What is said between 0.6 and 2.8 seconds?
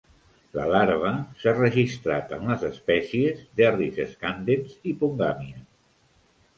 larva s'ha registrat en les